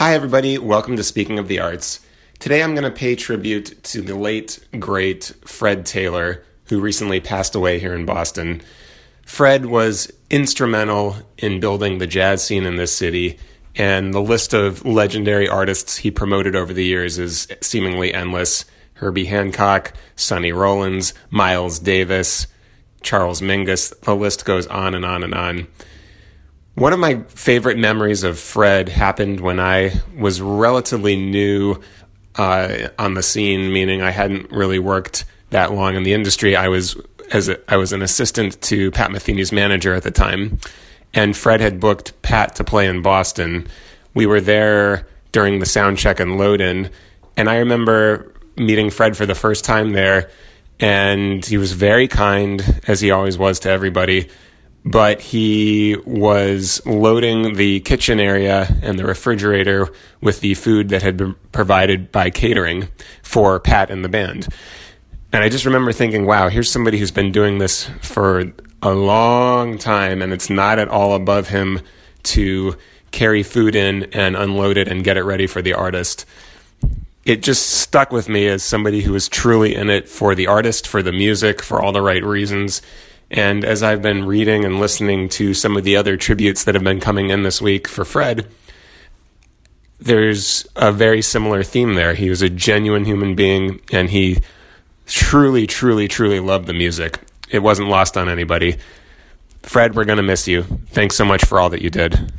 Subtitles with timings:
[0.00, 0.56] Hi, everybody.
[0.56, 2.00] Welcome to Speaking of the Arts.
[2.38, 7.54] Today I'm going to pay tribute to the late, great Fred Taylor, who recently passed
[7.54, 8.62] away here in Boston.
[9.26, 13.38] Fred was instrumental in building the jazz scene in this city,
[13.76, 18.64] and the list of legendary artists he promoted over the years is seemingly endless.
[18.94, 22.46] Herbie Hancock, Sonny Rollins, Miles Davis,
[23.02, 25.66] Charles Mingus, the list goes on and on and on.
[26.80, 31.78] One of my favorite memories of Fred happened when I was relatively new
[32.36, 36.56] uh, on the scene, meaning I hadn't really worked that long in the industry.
[36.56, 36.96] I was
[37.32, 40.58] as a, I was an assistant to Pat Metheny's manager at the time,
[41.12, 43.68] and Fred had booked Pat to play in Boston.
[44.14, 46.88] We were there during the sound check and load in,
[47.36, 50.30] and I remember meeting Fred for the first time there,
[50.80, 54.30] and he was very kind as he always was to everybody.
[54.84, 59.88] But he was loading the kitchen area and the refrigerator
[60.22, 62.88] with the food that had been provided by catering
[63.22, 64.48] for Pat and the band.
[65.32, 69.78] And I just remember thinking, wow, here's somebody who's been doing this for a long
[69.78, 71.80] time, and it's not at all above him
[72.22, 72.76] to
[73.10, 76.24] carry food in and unload it and get it ready for the artist.
[77.24, 80.88] It just stuck with me as somebody who was truly in it for the artist,
[80.88, 82.80] for the music, for all the right reasons.
[83.30, 86.82] And as I've been reading and listening to some of the other tributes that have
[86.82, 88.48] been coming in this week for Fred,
[90.00, 92.14] there's a very similar theme there.
[92.14, 94.38] He was a genuine human being and he
[95.06, 97.20] truly, truly, truly loved the music.
[97.50, 98.78] It wasn't lost on anybody.
[99.62, 100.62] Fred, we're going to miss you.
[100.88, 102.32] Thanks so much for all that you did.